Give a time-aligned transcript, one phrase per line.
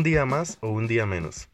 [0.00, 1.50] Un día más o un día menos.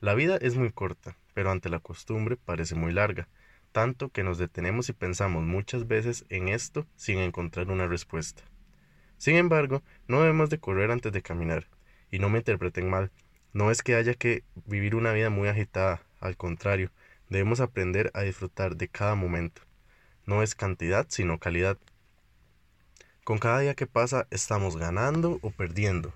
[0.00, 3.28] La vida es muy corta, pero ante la costumbre parece muy larga,
[3.70, 8.42] tanto que nos detenemos y pensamos muchas veces en esto sin encontrar una respuesta.
[9.18, 11.68] Sin embargo, no debemos de correr antes de caminar,
[12.10, 13.12] y no me interpreten mal,
[13.52, 16.90] no es que haya que vivir una vida muy agitada, al contrario,
[17.28, 19.62] debemos aprender a disfrutar de cada momento.
[20.26, 21.78] No es cantidad, sino calidad.
[23.22, 26.12] Con cada día que pasa estamos ganando o perdiendo.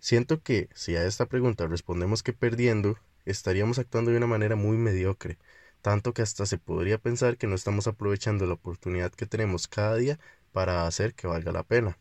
[0.00, 2.96] Siento que si a esta pregunta respondemos que perdiendo,
[3.26, 5.38] estaríamos actuando de una manera muy mediocre,
[5.82, 9.96] tanto que hasta se podría pensar que no estamos aprovechando la oportunidad que tenemos cada
[9.96, 10.18] día
[10.52, 11.98] para hacer que valga la pena.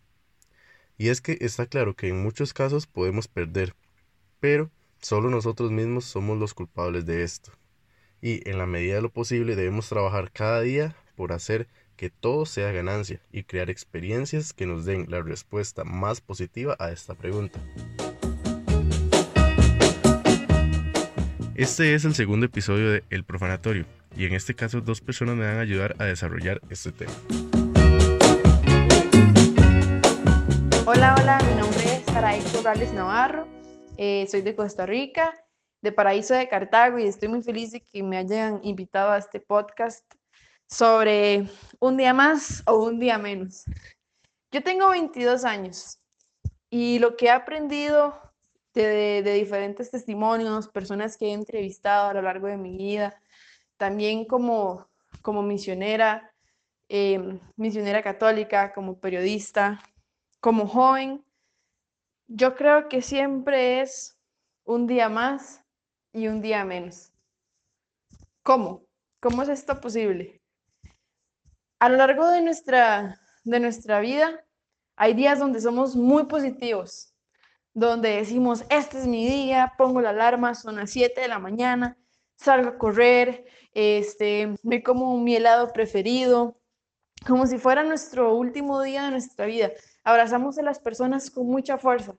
[0.97, 3.75] Y es que está claro que en muchos casos podemos perder,
[4.39, 4.71] pero
[5.01, 7.51] solo nosotros mismos somos los culpables de esto.
[8.21, 11.67] Y en la medida de lo posible debemos trabajar cada día por hacer
[11.99, 16.91] que todo sea ganancia y crear experiencias que nos den la respuesta más positiva a
[16.91, 17.59] esta pregunta.
[21.55, 25.45] Este es el segundo episodio de El Profanatorio y en este caso dos personas me
[25.45, 27.11] van a ayudar a desarrollar este tema.
[30.85, 33.45] Hola, hola, mi nombre es Saraí Corrales Navarro,
[33.97, 35.33] eh, soy de Costa Rica,
[35.81, 39.41] de Paraíso de Cartago y estoy muy feliz de que me hayan invitado a este
[39.41, 40.05] podcast
[40.69, 43.65] sobre un día más o un día menos.
[44.51, 45.99] Yo tengo 22 años
[46.69, 48.19] y lo que he aprendido
[48.73, 53.21] de, diferentes testimonios, personas que he entrevistado a lo largo de mi vida,
[53.77, 54.87] también como,
[55.21, 56.31] como misionera,
[56.87, 59.81] em, misionera católica, como periodista,
[60.39, 61.23] como joven,
[62.27, 64.17] yo creo que siempre es
[64.63, 65.63] un día más
[66.13, 67.11] y un día menos.
[68.43, 68.83] ¿Cómo?
[69.19, 70.38] ¿Cómo es esto posible?
[71.79, 74.43] A lo largo de nuestra, de nuestra vida
[74.97, 77.15] hay días donde somos muy positivos,
[77.73, 81.97] donde decimos, este es mi día, pongo la alarma, son las 7 de la mañana,
[82.35, 86.59] salgo a correr, este, me como mi helado preferido,
[87.25, 89.71] como si fuera nuestro último día de nuestra vida.
[90.03, 92.13] Abrazamos a las personas con mucha fuerza,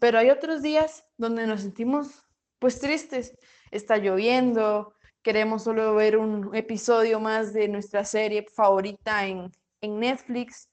[0.00, 2.24] pero hay otros días donde nos sentimos
[2.58, 3.38] pues tristes.
[3.70, 4.93] Está lloviendo,
[5.24, 10.68] queremos solo ver un episodio más de nuestra serie favorita en, en Netflix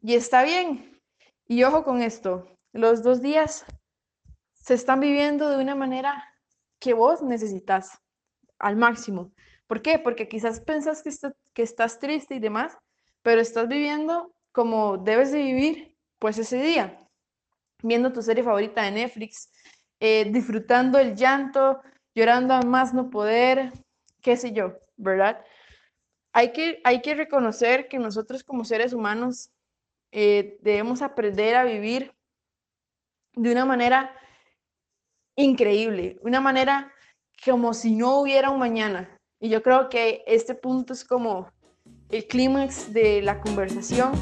[0.00, 0.98] y está bien.
[1.48, 3.66] Y ojo con esto, los dos días
[4.54, 6.24] se están viviendo de una manera
[6.78, 7.98] que vos necesitas
[8.60, 9.32] al máximo.
[9.66, 9.98] ¿Por qué?
[9.98, 11.10] Porque quizás pensás que,
[11.52, 12.78] que estás triste y demás,
[13.22, 16.96] pero estás viviendo como debes de vivir pues ese día,
[17.82, 19.50] viendo tu serie favorita de Netflix,
[19.98, 21.80] eh, disfrutando el llanto,
[22.20, 23.72] llorando a más no poder,
[24.20, 25.42] qué sé yo, ¿verdad?
[26.34, 29.50] Hay que, hay que reconocer que nosotros como seres humanos
[30.12, 32.12] eh, debemos aprender a vivir
[33.32, 34.14] de una manera
[35.34, 36.92] increíble, una manera
[37.42, 39.08] como si no hubiera un mañana.
[39.40, 41.50] Y yo creo que este punto es como
[42.10, 44.12] el clímax de la conversación.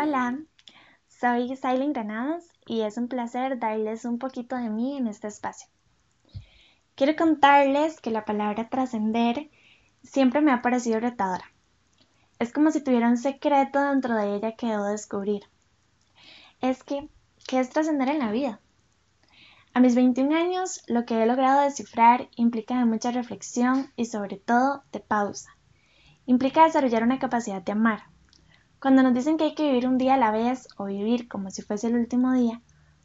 [0.00, 0.40] Hola,
[1.06, 5.68] soy Silent Granados y es un placer darles un poquito de mí en este espacio.
[6.94, 9.50] Quiero contarles que la palabra trascender
[10.04, 11.46] siempre me ha parecido retadora.
[12.38, 15.42] Es como si tuviera un secreto dentro de ella que debo descubrir.
[16.60, 17.08] Es que,
[17.48, 18.60] ¿qué es trascender en la vida?
[19.74, 24.36] A mis 21 años, lo que he logrado descifrar implica de mucha reflexión y sobre
[24.36, 25.56] todo de pausa.
[26.24, 28.09] Implica desarrollar una capacidad de amar.
[28.80, 31.50] Cuando nos dicen que hay que vivir un día a la vez o vivir como
[31.50, 32.60] si fuese el último día,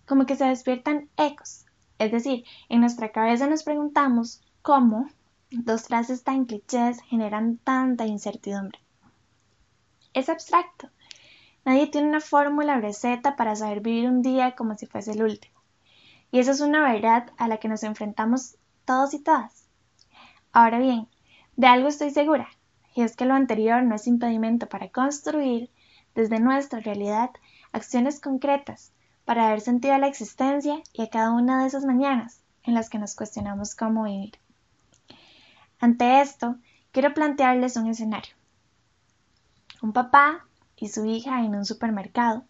[0.07, 1.65] como que se despiertan ecos.
[1.99, 5.07] Es decir, en nuestra cabeza nos preguntamos cómo
[5.51, 8.79] dos frases tan clichés generan tanta incertidumbre
[10.15, 10.89] es abstracto.
[11.65, 15.21] Nadie tiene una fórmula o receta para saber vivir un día como si fuese el
[15.21, 15.61] último.
[16.31, 19.67] Y esa es una verdad a la que nos enfrentamos todos y todas.
[20.53, 21.07] Ahora bien,
[21.57, 22.47] de algo estoy segura,
[22.95, 25.69] y es que lo anterior no es impedimento para construir,
[26.15, 27.29] desde nuestra realidad,
[27.71, 28.93] acciones concretas
[29.25, 32.89] para dar sentido a la existencia y a cada una de esas mañanas en las
[32.89, 34.39] que nos cuestionamos cómo vivir.
[35.79, 36.55] Ante esto,
[36.91, 38.33] quiero plantearles un escenario
[39.85, 40.45] un papá
[40.75, 42.43] y su hija en un supermercado.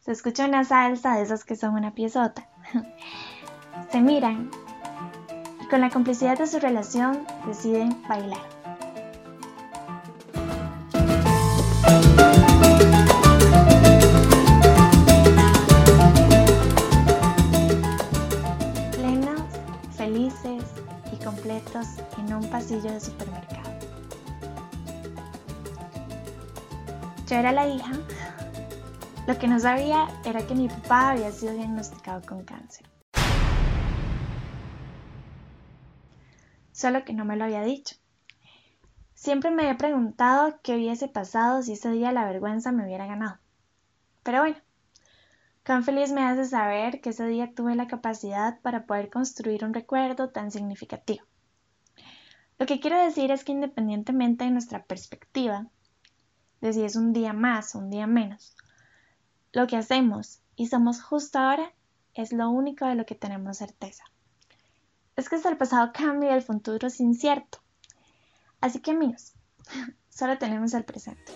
[0.00, 2.48] Se escucha una salsa de esas que son una piezota.
[3.92, 4.50] Se miran
[5.62, 8.59] y con la complicidad de su relación deciden bailar.
[22.18, 23.70] En un pasillo de supermercado.
[27.26, 27.92] Yo era la hija
[29.26, 32.88] Lo que no sabía era que mi papá había sido diagnosticado con cáncer.
[36.72, 37.96] Solo que no me lo había dicho.
[39.14, 43.38] Siempre me había preguntado qué hubiese pasado si ese día la vergüenza me hubiera ganado.
[44.22, 44.56] Pero bueno,
[45.64, 49.74] cuán feliz me hace saber que ese día tuve la capacidad para poder construir un
[49.74, 51.29] recuerdo tan significativo.
[52.60, 55.66] Lo que quiero decir es que independientemente de nuestra perspectiva,
[56.60, 58.54] de si es un día más o un día menos,
[59.54, 61.72] lo que hacemos y somos justo ahora
[62.12, 64.04] es lo único de lo que tenemos certeza.
[65.16, 67.60] Es que hasta el pasado cambia y el futuro es incierto.
[68.60, 69.32] Así que amigos,
[70.10, 71.32] solo tenemos el presente.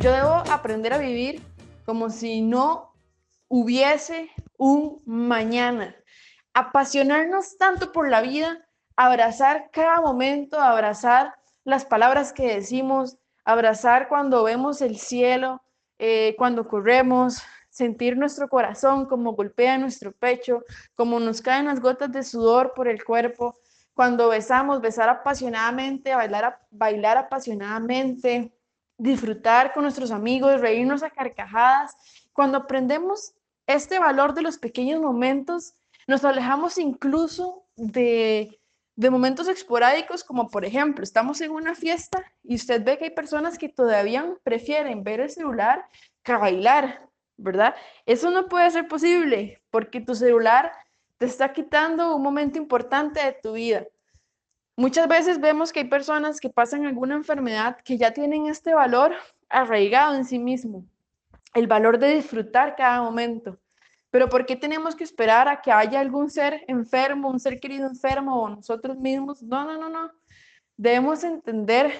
[0.00, 1.40] Yo debo aprender a vivir
[1.84, 2.92] como si no
[3.46, 5.94] hubiese un mañana.
[6.58, 8.66] Apasionarnos tanto por la vida,
[8.96, 15.62] abrazar cada momento, abrazar las palabras que decimos, abrazar cuando vemos el cielo,
[15.98, 20.64] eh, cuando corremos, sentir nuestro corazón como golpea nuestro pecho,
[20.94, 23.54] como nos caen las gotas de sudor por el cuerpo,
[23.92, 28.50] cuando besamos, besar apasionadamente, bailar, bailar apasionadamente,
[28.96, 31.94] disfrutar con nuestros amigos, reírnos a carcajadas.
[32.32, 33.34] Cuando aprendemos
[33.66, 35.74] este valor de los pequeños momentos,
[36.06, 38.60] nos alejamos incluso de,
[38.94, 43.10] de momentos esporádicos, como por ejemplo, estamos en una fiesta y usted ve que hay
[43.10, 45.84] personas que todavía prefieren ver el celular
[46.22, 47.06] que bailar.
[47.36, 47.74] ¿verdad?
[48.06, 50.72] Eso no puede ser posible porque tu celular
[51.18, 53.86] te está quitando un momento importante de tu vida.
[54.76, 59.14] Muchas veces vemos que hay personas que pasan alguna enfermedad que ya tienen este valor
[59.48, 60.84] arraigado en sí mismo,
[61.54, 63.58] el valor de disfrutar cada momento.
[64.16, 67.86] Pero ¿por qué tenemos que esperar a que haya algún ser enfermo, un ser querido
[67.86, 69.42] enfermo o nosotros mismos?
[69.42, 70.10] No, no, no, no.
[70.78, 71.92] Debemos entender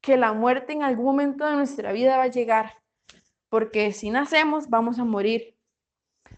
[0.00, 2.80] que la muerte en algún momento de nuestra vida va a llegar
[3.48, 5.56] porque si nacemos vamos a morir.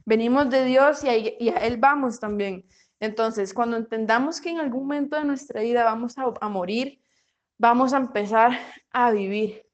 [0.07, 2.65] Venimos de Dios y a, Él vamos también.
[2.99, 6.99] Entonces, cuando entendamos que en algún momento de nuestra vida vamos a, morir,
[7.59, 8.53] vamos a empezar
[8.91, 9.67] a vivir.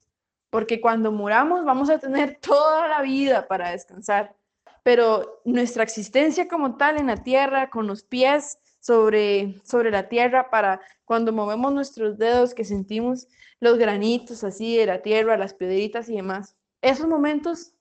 [0.51, 4.35] Porque cuando muramos vamos a tener toda la vida para descansar.
[4.83, 10.51] Pero nuestra existencia como tal en la tierra, con los pies sobre, sobre la tierra,
[10.51, 13.29] para cuando movemos nuestros dedos, que sentimos
[13.61, 17.75] los granitos así de la tierra, las piedritas y demás, esos momentos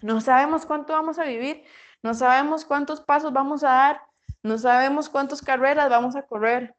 [0.00, 1.62] no sabemos cuánto vamos a vivir,
[2.02, 4.02] no sabemos cuántos pasos vamos a dar,
[4.42, 6.74] no sabemos cuántas carreras vamos a correr,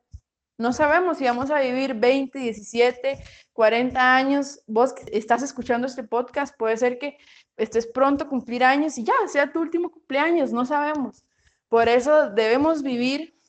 [0.57, 3.23] no sabemos si vamos a vivir 20, 17,
[3.53, 4.61] 40 años.
[4.67, 7.17] Vos estás escuchando este podcast, puede ser que
[7.63, 11.23] estés pronto a cumplir años y ya sea tu último cumpleaños, no sabemos.
[11.69, 13.39] Por eso debemos vivir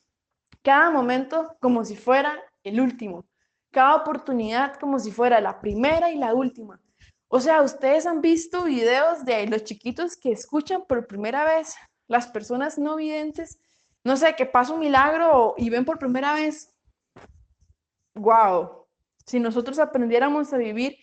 [0.63, 3.25] cada momento como si fuera el último,
[3.71, 6.81] cada oportunidad como si fuera la primera y la última.
[7.29, 11.75] O sea, ustedes han visto videos de los chiquitos que escuchan por primera vez,
[12.07, 13.59] las personas no videntes,
[14.05, 16.71] no sé, que pasa un milagro y ven por primera vez.
[18.15, 18.87] Wow,
[19.25, 20.99] si nosotros aprendiéramos a vivir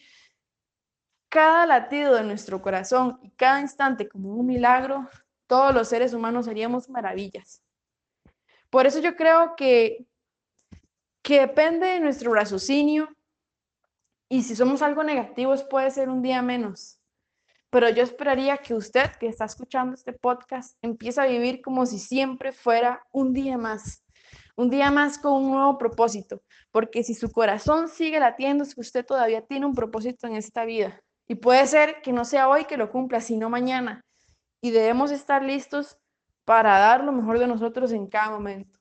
[1.30, 5.08] cada latido de nuestro corazón y cada instante como un milagro,
[5.48, 7.62] todos los seres humanos haríamos maravillas.
[8.70, 10.06] Por eso yo creo que,
[11.21, 13.09] que depende de nuestro raciocinio,
[14.31, 17.00] y si somos algo negativos, puede ser un día menos.
[17.71, 21.98] Pero yo esperaría que usted que está escuchando este podcast empiece a vivir como si
[21.98, 24.04] siempre fuera un día más.
[24.56, 26.44] Un día más con un nuevo propósito.
[26.71, 30.64] Porque si su corazón sigue latiendo, es que usted todavía tiene un propósito en esta
[30.64, 31.02] vida.
[31.30, 34.02] Y puede ser que no sea hoy que lo cumpla, sino mañana.
[34.62, 35.95] Y debemos estar listos
[36.44, 38.80] para dar lo mejor de nosotros en cada momento.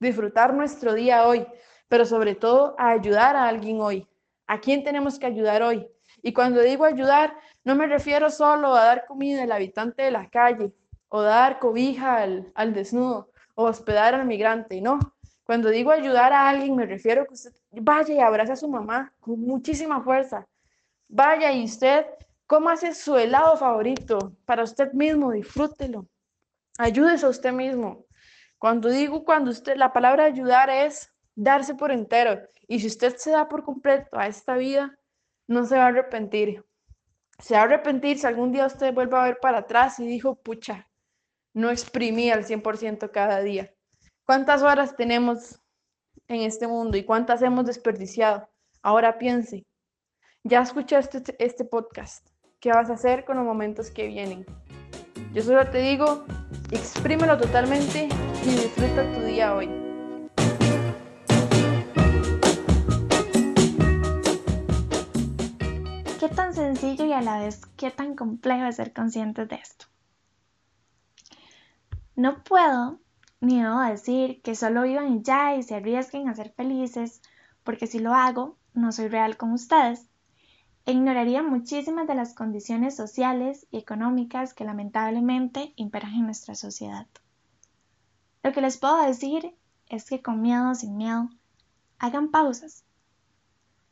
[0.00, 1.46] Disfrutar nuestro día hoy,
[1.88, 4.08] pero sobre todo a ayudar a alguien hoy.
[4.46, 5.86] ¿A quién tenemos que ayudar hoy?
[6.22, 10.30] Y cuando digo ayudar, no me refiero solo a dar comida al habitante de la
[10.30, 10.72] calle,
[11.10, 14.98] o dar cobija al, al desnudo, o hospedar al migrante, no.
[15.44, 18.68] Cuando digo ayudar a alguien, me refiero a que usted vaya y abrace a su
[18.68, 20.46] mamá con muchísima fuerza.
[21.12, 22.06] Vaya y usted
[22.68, 26.06] hace su helado favorito para usted mismo, disfrútelo.
[26.78, 28.06] Ayúdese a usted mismo.
[28.58, 32.40] Cuando digo cuando usted, la palabra ayudar es darse por entero.
[32.68, 34.96] Y si usted se da por completo a esta vida,
[35.48, 36.64] no se va a arrepentir.
[37.38, 40.36] Se va a arrepentir si algún día usted vuelve a ver para atrás y dijo,
[40.36, 40.88] pucha,
[41.54, 43.74] no exprimí al 100% cada día.
[44.24, 45.60] ¿Cuántas horas tenemos
[46.28, 48.48] en este mundo y cuántas hemos desperdiciado?
[48.82, 49.66] Ahora piense,
[50.44, 52.26] ya escuchaste este, este podcast.
[52.60, 54.46] ¿Qué vas a hacer con los momentos que vienen?
[55.32, 56.24] Yo solo te digo,
[56.70, 58.08] exprímelo totalmente
[58.44, 59.68] y disfruta tu día hoy.
[66.18, 69.86] ¿Qué tan sencillo y a la vez qué tan complejo es ser conscientes de esto.
[72.16, 73.00] No puedo
[73.40, 77.22] ni debo decir que solo vivan ya y se arriesguen a ser felices,
[77.64, 80.09] porque si lo hago, no soy real con ustedes.
[80.90, 87.06] E ignoraría muchísimas de las condiciones sociales y económicas que lamentablemente imperan en nuestra sociedad.
[88.42, 89.54] Lo que les puedo decir
[89.86, 91.30] es que con miedo o sin miedo,
[92.00, 92.82] hagan pausas,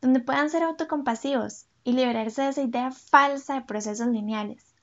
[0.00, 4.74] donde puedan ser autocompasivos y liberarse de esa idea falsa de procesos lineales.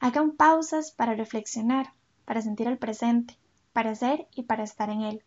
[0.00, 1.92] Hagan pausas para reflexionar,
[2.24, 3.38] para sentir el presente,
[3.74, 5.22] para ser y para estar en él,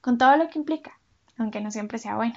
[0.00, 0.98] con todo lo que implica,
[1.38, 2.34] aunque no siempre sea bueno.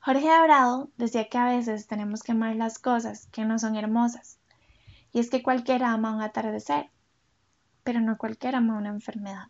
[0.00, 4.38] Jorge Dorado decía que a veces tenemos que amar las cosas que no son hermosas,
[5.12, 6.90] y es que cualquiera ama un atardecer,
[7.82, 9.48] pero no cualquiera ama una enfermedad.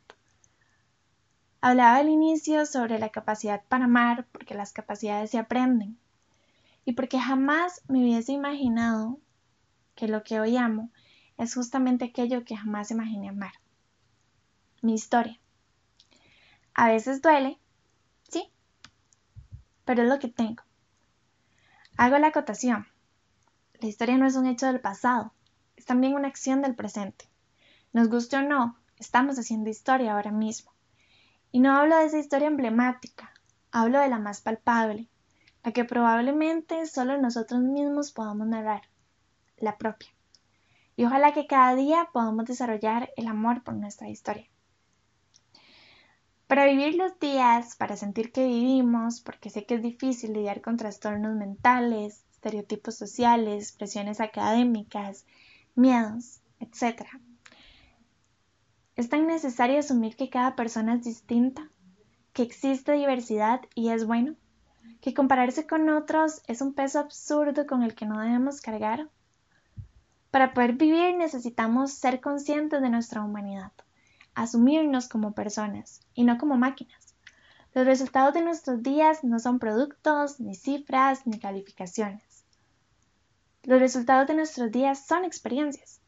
[1.61, 5.99] Hablaba al inicio sobre la capacidad para amar porque las capacidades se aprenden
[6.85, 9.19] y porque jamás me hubiese imaginado
[9.97, 10.91] que lo que hoy amo
[11.37, 13.53] es justamente aquello que jamás imaginé amar.
[14.83, 15.39] Mi historia.
[16.75, 17.59] A veces duele,
[19.89, 20.63] pero es lo que tengo.
[21.97, 22.87] Hago la acotación.
[23.81, 25.33] La historia no es un hecho del pasado,
[25.77, 27.31] es también una acción del presente.
[27.95, 30.73] Nos guste o no, estamos haciendo historia ahora mismo.
[31.53, 33.33] Y no hablo de esa historia emblemática,
[33.73, 35.09] hablo de la más palpable,
[35.65, 38.83] la que probablemente solo nosotros mismos podamos narrar,
[39.57, 40.11] la propia.
[40.97, 44.51] Y ojalá que cada día podamos desarrollar el amor por nuestra historia.
[46.49, 50.79] Para vivir los días, para sentir que vivimos, porque sé que es difícil lidiar con
[50.79, 55.27] trastornos mentales, estereotipos sociales, presiones académicas,
[55.75, 57.03] miedos, etc.
[58.97, 61.69] Es tan necesario asumir que cada persona es distinta,
[62.33, 64.35] que existe diversidad y es bueno,
[65.03, 69.11] que compararse con otros es un peso absurdo con el que no debemos cargar.
[70.31, 73.73] Para poder vivir necesitamos ser conscientes de nuestra humanidad,
[74.43, 77.15] asumirnos como personas y no como máquinas.
[77.75, 82.45] Los resultados de nuestros días no son productos, ni cifras, ni calificaciones.
[83.63, 86.01] Los resultados de nuestros días son experiencias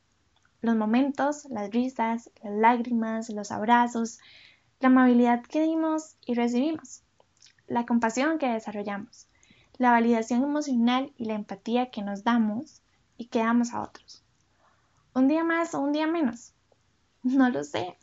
[0.62, 4.18] los momentos, las risas, las lágrimas, los abrazos,
[4.80, 7.02] la amabilidad que dimos y recibimos,
[7.66, 9.26] la compasión que desarrollamos,
[9.78, 12.82] la validación emocional y la empatía que nos damos
[13.16, 14.22] y que damos a otros.
[15.14, 16.52] ¿Un día más o un día menos?
[17.22, 17.98] No lo sé.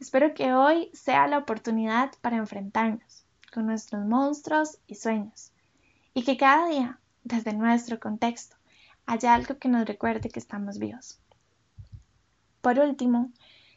[0.00, 5.52] Espero que hoy sea la oportunidad para enfrentarnos con nuestros monstruos y sueños
[6.14, 8.56] y que cada día, desde nuestro contexto,
[9.06, 11.20] haya algo que nos recuerde que estamos vivos.
[12.60, 13.32] Por último,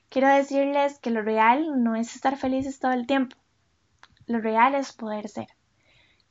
[0.10, 3.38] quiero decirles que lo real no es estar felices todo el tiempo.
[4.28, 5.48] Lo real es poder ser.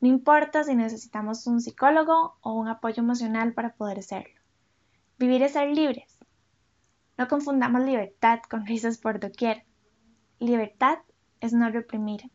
[0.00, 4.40] No importa si necesitamos un psicólogo o un apoyo emocional para poder serlo.
[5.18, 6.16] Vivir es ser libres.
[7.18, 9.64] No confundamos libertad con risas por doquier.
[10.40, 11.00] Libertad
[11.42, 12.30] es no reprimir.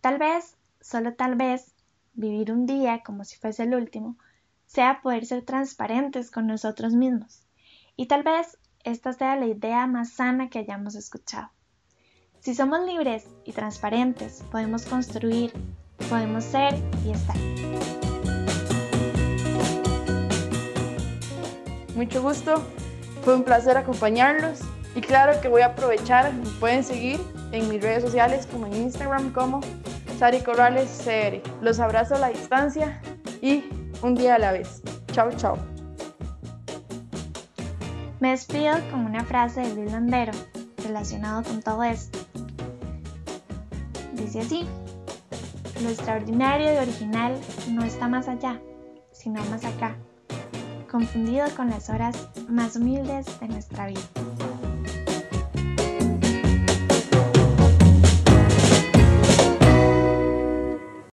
[0.00, 1.74] Tal vez, solo tal vez,
[2.14, 4.16] vivir un día como si fuese el último,
[4.64, 7.42] sea poder ser transparentes con nosotros mismos.
[7.94, 11.50] Y tal vez esta sea la idea más sana que hayamos escuchado.
[12.38, 15.52] Si somos libres y transparentes, podemos construir,
[16.08, 16.74] podemos ser
[17.04, 17.36] y estar.
[21.94, 22.64] Mucho gusto,
[23.22, 24.62] fue un placer acompañarlos
[24.94, 27.20] y claro que voy a aprovechar, me pueden seguir
[27.52, 29.60] en mis redes sociales como en Instagram como
[30.18, 31.40] Sari Corrales CR.
[31.62, 33.00] Los abrazo a la distancia
[33.40, 33.64] y
[34.02, 34.82] un día a la vez.
[35.12, 35.56] Chao, chao.
[38.20, 40.32] Me despido con una frase de Luis Landero
[40.84, 42.18] relacionado con todo esto.
[44.12, 44.66] Dice así,
[45.82, 47.34] lo extraordinario y original
[47.70, 48.60] no está más allá,
[49.12, 49.96] sino más acá,
[50.90, 54.00] confundido con las horas más humildes de nuestra vida.